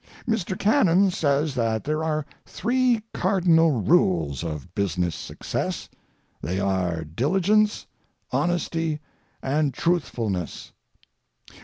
[0.27, 0.57] Mr.
[0.57, 5.89] Cannon says that there are three cardinal rules of business success;
[6.41, 7.85] they are diligence,
[8.31, 8.99] honesty,
[9.43, 10.71] and truthfulness.